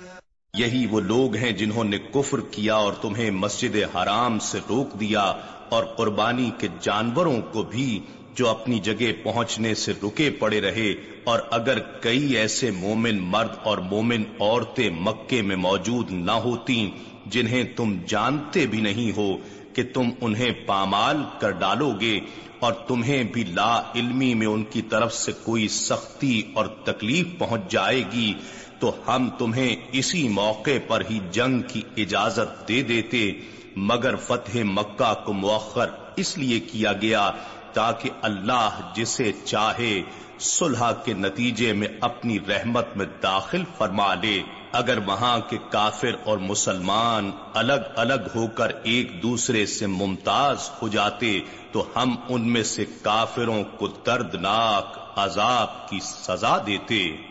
یہی 0.54 0.86
وہ 0.92 1.00
لوگ 1.02 1.36
ہیں 1.36 1.52
جنہوں 1.52 1.84
نے 1.84 1.98
کفر 2.14 2.40
کیا 2.52 2.76
اور 2.76 2.94
تمہیں 3.02 3.30
مسجد 3.34 3.76
حرام 3.94 4.40
سے 4.40 4.60
روک 4.70 5.00
دیا 5.00 5.22
اور 5.70 5.84
قربانی 5.98 6.50
کے 6.60 6.68
جانوروں 6.82 7.36
کو 7.52 7.64
بھی 7.64 7.88
جو 8.36 8.50
اپنی 8.50 8.80
جگہ 8.80 9.12
پہنچنے 9.24 9.74
سے 9.76 9.94
رکے 10.04 10.30
پڑے 10.40 10.62
رہے 10.62 10.90
اور 11.24 11.40
اگر 11.52 11.80
کئی 12.02 12.36
ایسے 12.38 12.72
مومن 12.72 13.22
مرد 13.30 13.56
اور 13.64 13.78
مومن 13.90 14.24
عورتیں 14.40 14.90
مکے 15.00 15.42
میں 15.42 15.56
موجود 15.60 16.12
نہ 16.22 16.38
ہوتی 16.44 16.80
جنہیں 17.32 17.64
تم 17.76 17.98
جانتے 18.08 18.66
بھی 18.66 18.82
نہیں 18.82 19.18
ہو 19.18 19.32
کہ 19.74 19.84
تم 19.94 20.10
انہیں 20.22 20.66
پامال 20.66 21.24
کر 21.40 21.52
ڈالو 21.60 21.92
گے 22.02 22.20
اور 22.60 22.74
تمہیں 22.88 23.24
بھی 23.24 23.44
لا 23.52 23.74
علمی 23.96 24.34
میں 24.34 24.48
ان 24.48 24.64
کی 24.70 24.82
طرف 24.90 25.14
سے 25.16 25.32
کوئی 25.44 25.68
سختی 25.76 26.42
اور 26.54 26.66
تکلیف 26.84 27.38
پہنچ 27.38 27.72
جائے 27.72 28.04
گی 28.14 28.34
تو 28.82 28.96
ہم 29.08 29.30
تمہیں 29.30 29.76
اسی 29.91 30.28
موقع 30.28 30.78
پر 30.88 31.02
ہی 31.10 31.20
جنگ 31.32 31.62
کی 31.67 31.82
اجازت 31.98 32.67
دے 32.67 32.82
دیتے، 32.82 33.32
مگر 33.76 34.15
فتح 34.15 34.58
مکہ 34.63 35.13
کو 35.26 35.34
مؤخر 35.34 35.89
اس 36.15 36.38
لیے 36.38 36.60
کیا 36.60 36.94
گیا 36.94 37.32
تاکہ 37.74 38.10
اللہ 38.22 38.91
جسے 38.96 39.32
چاہے 39.46 40.02
صلح 40.39 40.91
کے 40.91 41.13
نتیجے 41.13 41.74
میں 41.74 41.88
اپنی 42.02 42.39
رحمت 42.39 42.98
میں 42.98 43.06
داخل 43.24 43.63
فرما 43.78 44.13
لے۔ 44.13 44.41
اگر 44.72 44.98
وہاں 45.06 45.39
کے 45.50 45.58
کافر 45.70 46.12
اور 46.24 46.38
مسلمان 46.38 47.32
الگ 47.54 47.88
الگ 47.96 48.28
ہو 48.36 48.48
کر 48.48 48.72
ایک 48.84 49.24
دوسرے 49.24 49.65
سے 49.65 49.88
ممتاز 49.88 50.70
ہو 50.82 50.88
جاتے، 50.88 51.39
تو 51.72 51.86
ہم 51.96 52.15
ان 52.30 52.54
میں 52.54 52.63
سے 52.63 52.86
کافروں 53.02 53.63
کو 53.63 53.88
دردناک 53.88 54.98
عذاب 55.15 55.89
کی 55.89 56.00
سزا 56.04 56.58
دیتے۔ 56.67 57.31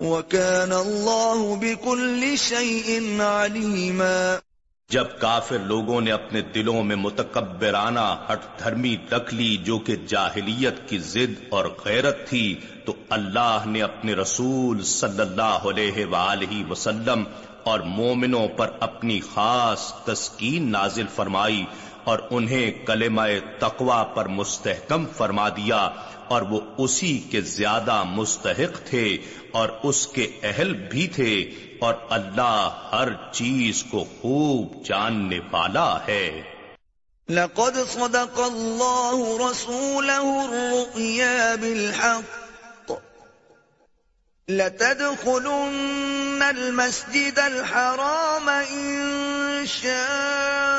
وَكَانَ 0.00 0.74
اللَّهُ 0.74 1.56
بِكُلِّ 1.56 2.36
شَيْءٍ 2.36 3.20
عَلِيمًا. 3.20 4.38
جب 4.90 5.04
کافر 5.18 5.58
لوگوں 5.58 6.00
نے 6.00 6.12
اپنے 6.12 6.40
دلوں 6.40 6.82
میں 6.82 6.96
متکبرانہ 6.96 8.26
ہٹ 8.32 8.58
دھرمی 8.58 8.96
رکھ 9.12 9.34
لی 9.34 9.56
جو 9.56 9.78
کہ 9.78 9.96
جاہلیت 9.96 10.88
کی 10.88 10.98
ضد 10.98 11.44
اور 11.50 11.64
غیرت 11.84 12.28
تھی، 12.28 12.60
تو 12.84 12.92
اللہ 13.10 13.58
نے 13.66 13.82
اپنے 13.82 14.14
رسول 14.14 14.82
صلی 14.82 15.20
اللہ 15.20 15.42
علیہ 15.42 16.06
وآلہ 16.06 16.70
وسلم 16.70 17.24
اور 17.64 17.80
مومنوں 17.80 18.48
پر 18.48 18.70
اپنی 18.80 19.20
خاص 19.34 19.92
تسکین 20.04 20.70
نازل 20.70 21.06
فرمائی 21.14 21.64
اور 22.04 22.18
انہیں 22.30 22.70
کلمہ 22.86 23.22
تقوا 23.58 24.02
پر 24.02 24.26
مستحکم 24.26 25.04
فرما 25.16 25.48
دیا۔ 25.48 25.88
اور 26.28 26.42
وہ 26.42 26.60
اسی 26.78 27.18
کے 27.30 27.40
زیادہ 27.40 28.02
مستحق 28.06 28.78
تھے 28.84 29.06
اور 29.52 29.68
اس 29.82 30.06
کے 30.06 30.26
اہل 30.42 30.72
بھی 30.90 31.06
تھے 31.08 31.34
اور 31.80 31.94
اللہ 32.10 32.88
ہر 32.92 33.08
چیز 33.32 33.84
کو 33.90 34.04
خوب 34.20 34.84
جاننے 34.84 35.40
والا 35.50 35.90
ہے۔ 36.08 36.42
لقد 37.28 37.78
صدق 37.92 38.38
الله 38.40 39.24
رسوله 39.40 40.44
الرؤيا 40.44 41.54
بالحق 41.54 42.92
لتدخلن 44.48 46.42
المسجد 46.42 47.38
الحرام 47.38 48.48
إن 48.48 49.66
شاء 49.66 50.77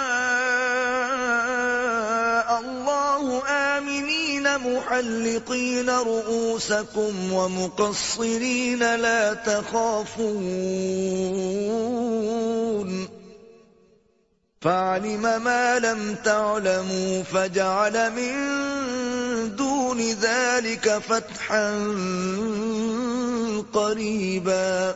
محلقين 4.79 5.89
رؤوسكم 5.89 7.33
ومقصرين 7.33 8.95
لا 8.95 9.33
تخافون 9.33 10.39
فعلم 14.61 15.21
ما 15.21 15.79
لم 15.79 16.15
تعلموا 16.25 17.23
فجعل 17.23 18.11
من 18.11 18.35
دون 19.55 20.01
ذلك 20.01 20.97
فتحا 20.97 21.71
قريبا 23.73 24.95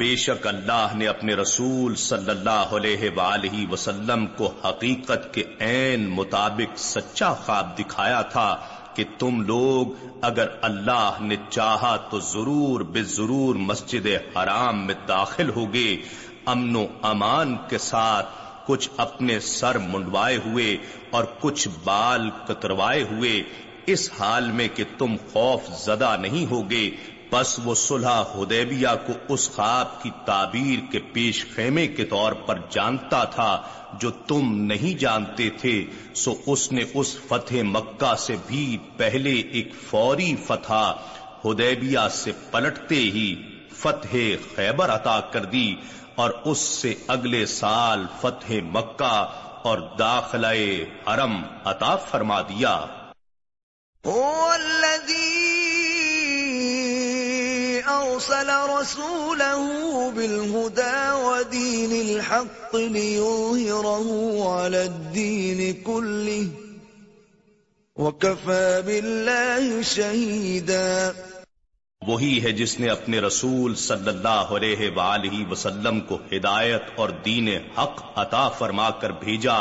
بے 0.00 0.16
شک 0.16 0.46
اللہ 0.46 0.88
نے 0.94 1.06
اپنے 1.06 1.34
رسول 1.34 1.94
صلی 1.94 2.30
اللہ 2.30 2.70
علیہ 2.72 3.10
وآلہ 3.16 3.72
وسلم 3.72 4.26
کو 4.26 4.52
حقیقت 4.64 5.34
کے 5.34 5.42
عین 5.60 6.08
مطابق 6.08 6.78
سچا 6.78 7.32
خواب 7.34 7.78
دکھایا 7.78 8.22
تھا 8.22 8.56
کہ 8.94 9.04
تم 9.18 9.40
لوگ 9.42 9.86
اگر 10.22 10.46
اللہ 10.62 11.18
نے 11.20 11.36
چاہا 11.50 11.96
تو 11.96 12.20
ضرور 12.20 12.80
بے 12.80 13.02
ضرور 13.02 13.54
مسجد 13.54 14.06
حرام 14.36 14.86
میں 14.86 14.94
داخل 15.08 15.50
ہوگے۔ 15.50 15.96
امن 16.46 16.76
و 16.76 16.86
امان 17.02 17.56
کے 17.68 17.78
ساتھ 17.78 18.26
کچھ 18.66 18.90
اپنے 18.96 19.40
سر 19.40 19.78
منڈوائے 19.78 20.36
ہوئے 20.36 20.76
اور 21.10 21.24
کچھ 21.40 21.68
بال 21.84 22.30
کتروائے 22.48 23.02
ہوئے۔ 23.02 23.42
اس 23.86 24.10
حال 24.20 24.50
میں 24.50 24.68
کہ 24.74 24.84
تم 24.98 25.16
خوف 25.32 25.68
زدہ 25.84 26.16
نہیں 26.20 26.46
ہوگے 26.46 26.90
بس 27.30 27.60
وہ 27.64 27.74
صلح 27.74 28.22
حدیبیہ 28.34 28.88
کو 29.06 29.12
اس 29.28 29.50
خواب 29.50 30.02
کی 30.02 30.10
تعبیر 30.24 30.92
کے 30.92 30.98
پیش 30.98 31.44
خیمے 31.54 31.86
کے 31.86 32.04
طور 32.04 32.32
پر 32.32 32.58
جانتا 32.70 33.24
تھا 33.24 33.62
جو 34.00 34.10
تم 34.10 34.54
نہیں 34.54 34.98
جانتے 34.98 35.50
تھے، 35.50 35.84
سو 36.14 36.34
اس 36.46 36.72
نے 36.72 36.84
اس 36.94 37.16
فتح 37.28 37.54
مکہ 37.62 38.14
سے 38.18 38.36
بھی 38.46 38.78
پہلے 38.96 39.30
ایک 39.30 39.72
فوری 39.90 40.36
فتح 40.46 40.72
حدیبیہ 41.44 42.08
سے 42.10 42.32
پلٹتے 42.50 42.94
ہی 42.94 43.34
فتح 43.72 44.16
خیبر 44.56 44.90
عطا 44.90 45.20
کر 45.20 45.44
دی 45.44 45.74
اور 46.14 46.30
اس 46.44 46.58
سے 46.58 46.94
اگلے 47.06 47.46
سال 47.46 48.06
فتح 48.20 48.52
مکہ 48.72 49.14
اور 49.62 49.78
داخلہ 49.98 50.46
حرم 51.06 51.42
عطا 51.64 51.96
فرما 51.96 52.42
دیا۔ 52.42 52.86
أرسل 58.20 58.50
رسوله 58.70 60.10
بالهدى 60.10 61.12
ودين 61.18 61.92
الحق 61.92 62.76
ليظهره 62.76 64.08
على 64.50 64.84
الدين 64.84 65.82
كله 65.82 66.48
وكفى 67.96 68.82
بالله 68.82 69.82
شهيدا 69.82 71.14
وہی 72.02 72.42
ہے 72.42 72.50
جس 72.52 72.78
نے 72.80 72.88
اپنے 72.90 73.18
رسول 73.20 73.74
صلی 73.78 74.08
اللہ 74.08 74.52
علیہ 74.52 74.90
وآلہ 74.96 75.44
وسلم 75.50 76.00
کو 76.08 76.18
ہدایت 76.32 76.92
اور 76.96 77.08
دین 77.24 77.48
حق 77.78 78.00
عطا 78.18 78.48
فرما 78.58 78.90
کر 79.00 79.10
بھیجا 79.20 79.56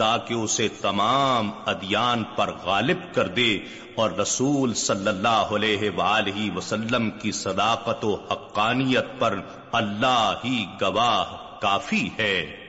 تاکہ 0.00 0.34
اسے 0.34 0.68
تمام 0.68 1.50
ادیان 1.66 2.24
پر 2.24 2.52
غالب 2.64 3.14
کر 3.14 3.28
دے 3.28 3.58
اور 3.94 4.10
رسول 4.10 4.74
صلی 4.74 5.08
اللہ 5.08 5.28
علیہ 5.28 5.90
وآلہ 5.90 6.56
وسلم 6.56 7.10
کی 7.10 7.32
صداقت 7.32 8.04
و 8.04 8.14
حقانیت 8.14 9.06
پر 9.18 9.40
اللہ 9.72 10.34
ہی 10.44 10.66
گواہ 10.82 11.60
کافی 11.60 12.10
ہے۔ 12.18 12.68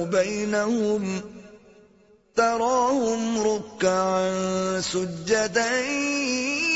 بينهم 0.05 1.23
تراهم 2.37 3.38
ركعا 3.38 4.81
سجدا 4.81 5.81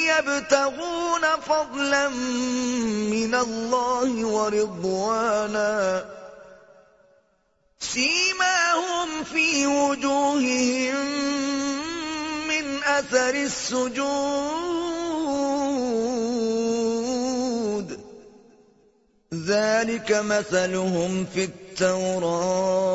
يبتغون 0.08 1.22
فضلا 1.46 2.08
من 2.08 3.34
الله 3.34 4.26
ورضوانا 4.26 6.04
سيماهم 7.80 9.24
في 9.24 9.66
وجوههم 9.66 10.96
من 12.48 12.82
أثر 12.84 13.34
السجود 13.34 14.87
ذلك 19.48 20.12
مثلهم 20.12 21.26
في 21.34 21.44
التوراة 21.44 22.88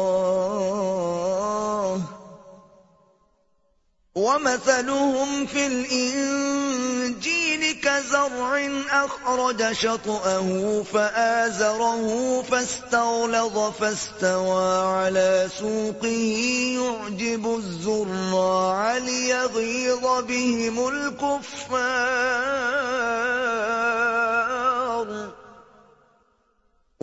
ومثلهم 4.16 5.46
في 5.46 5.68
الإنجيل 5.68 7.44
كزرع 7.82 8.70
أخرج 8.92 9.72
شطأه 9.72 10.84
فآزره 10.94 12.42
فاستغلظ 12.42 13.60
فاستوى 13.80 14.86
على 14.86 15.50
سوقه 15.60 16.38
يعجب 16.78 17.56
الزراع 17.56 18.98
ليغيظ 18.98 20.06
بهم 20.28 20.88
الكفار 20.88 22.34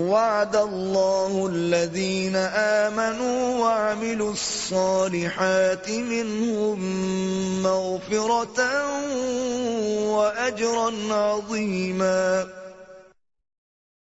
وعد 0.00 0.56
الله 0.56 1.46
الذين 1.46 2.36
آمنوا 2.86 3.58
وعملوا 3.58 4.30
الصالحات 4.30 5.88
منهم 5.88 6.84
مغفرة 7.62 8.62
وأجرا 10.06 10.88
عظيما. 11.10 12.42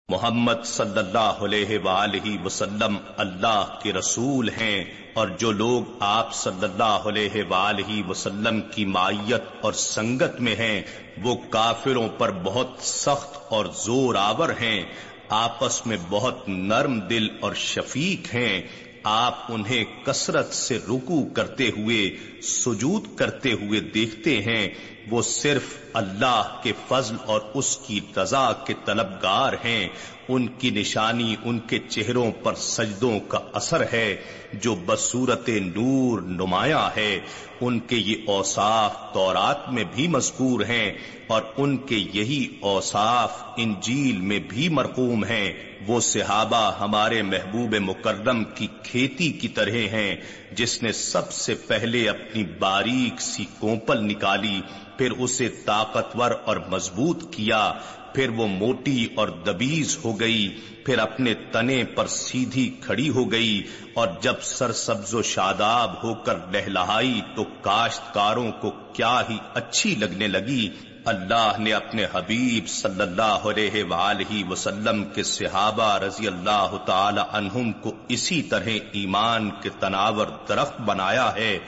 محمد 0.08 0.64
صلی 0.64 0.98
اللہ 0.98 1.18
علیہ 1.18 1.78
وآلہ 1.78 2.44
وسلم 2.44 2.96
اللہ 3.16 3.78
کے 3.82 3.92
رسول 3.92 4.48
ہیں 4.48 4.84
اور 5.14 5.28
جو 5.28 5.52
لوگ 5.52 5.82
آپ 6.00 6.34
صلی 6.34 6.64
اللہ 6.64 7.08
علیہ 7.08 7.42
وآلہ 7.50 8.08
وسلم 8.08 8.60
کی 8.60 8.84
معیت 8.84 9.42
اور 9.60 9.72
سنگت 9.72 10.40
میں 10.40 10.56
ہیں 10.56 10.82
وہ 11.22 11.34
کافروں 11.50 12.08
پر 12.08 12.30
بہت 12.30 12.70
سخت 12.80 13.52
اور 13.52 13.66
زور 13.66 14.14
آور 14.14 14.48
ہیں۔ 14.48 14.84
آپس 15.28 15.86
میں 15.86 15.96
بہت 16.08 16.48
نرم 16.48 17.00
دل 17.00 17.28
اور 17.40 17.54
شفیق 17.54 18.34
ہیں۔ 18.34 18.62
آپ 19.02 19.38
انہیں 19.48 19.84
کثرت 20.04 20.54
سے 20.54 20.78
رکو 20.88 21.24
کرتے 21.24 21.70
ہوئے، 21.76 22.16
سجود 22.42 23.16
کرتے 23.16 23.52
ہوئے 23.52 23.80
دیکھتے 23.80 24.42
ہیں۔ 24.42 24.68
وہ 25.10 25.22
صرف 25.22 25.62
اللہ 25.92 26.60
کے 26.62 26.72
فضل 26.88 27.16
اور 27.26 27.40
اس 27.54 27.76
کی 27.76 28.00
رضا 28.16 28.52
کے 28.52 28.74
طلبگار 28.84 29.52
ہیں۔ 29.52 29.88
ان 30.28 30.46
کی 30.46 30.70
نشانی 30.70 31.36
ان 31.44 31.58
کے 31.58 31.78
چہروں 31.88 32.30
پر 32.42 32.54
سجدوں 32.54 33.20
کا 33.20 33.38
اثر 33.52 33.82
ہے 33.92 34.16
جو 34.52 34.74
بصورت 34.86 35.48
نور 35.48 36.20
نمایاں 36.20 36.90
ہے۔ 36.96 37.20
ان 37.60 37.80
کے 37.80 37.96
یہ 37.96 38.16
اوصاف 38.26 39.14
تورات 39.14 39.72
میں 39.72 39.84
بھی 39.94 40.08
مذکور 40.08 40.60
ہیں 40.60 40.92
اور 41.26 41.42
ان 41.56 41.76
کے 41.76 41.96
یہی 42.14 42.56
اوصاف 42.60 43.42
انجیل 43.56 44.20
میں 44.20 44.38
بھی 44.48 44.68
مرقوم 44.68 45.24
ہیں۔ 45.24 45.52
وہ 45.86 46.00
صحابہ 46.00 46.72
ہمارے 46.80 47.22
محبوب 47.22 47.74
مکرم 47.80 48.44
کی 48.44 48.66
کھیتی 48.82 49.32
کی 49.32 49.48
طرح 49.48 49.76
ہیں۔ 49.92 50.16
جس 50.52 50.82
نے 50.82 50.92
سب 50.92 51.32
سے 51.32 51.54
پہلے 51.54 52.08
اپنی 52.08 52.44
باریک 52.44 53.20
سی 53.20 53.44
کوپل 53.58 54.04
نکالی، 54.04 54.60
پھر 54.98 55.10
اسے 55.10 55.48
طاقتور 55.48 56.30
اور 56.44 56.56
مضبوط 56.70 57.34
کیا۔ 57.34 57.72
پھر 58.14 58.28
وہ 58.28 58.46
موٹی 58.48 59.06
اور 59.14 59.28
دبیز 59.46 59.96
ہو 60.04 60.18
گئی، 60.20 60.48
پھر 60.84 60.98
اپنے 60.98 61.34
تنے 61.52 61.82
پر 61.94 62.06
سیدھی 62.06 62.68
کھڑی 62.80 63.08
ہو 63.08 63.30
گئی 63.32 63.62
اور 63.94 64.08
جب 64.20 64.42
سر 64.42 64.72
سبز 64.72 65.14
و 65.14 65.22
شاداب 65.22 66.02
ہو 66.04 66.14
کر 66.24 66.38
لہلائی 66.52 67.20
تو 67.36 67.44
کاشتکاروں 67.60 68.50
کو 68.60 68.70
کیا 68.92 69.20
ہی 69.30 69.38
اچھی 69.54 69.94
لگنے 69.94 70.28
لگی۔ 70.28 70.68
اللہ 71.04 71.58
نے 71.58 71.72
اپنے 71.72 72.04
حبیب 72.12 72.68
صلی 72.68 73.02
اللہ 73.02 73.48
علیہ 73.48 73.82
وآلہ 73.84 74.44
وسلم 74.50 75.02
کے 75.04 75.22
صحابہ 75.22 75.90
رضی 75.98 76.26
اللہ 76.26 76.76
تعالی 76.86 77.20
عنہم 77.32 77.72
کو 77.72 77.92
اسی 78.08 78.42
طرح 78.42 78.68
ایمان 78.92 79.50
کے 79.62 79.70
تناور 79.80 80.26
درخت 80.48 80.80
بنایا 80.80 81.30
ہے 81.36 81.58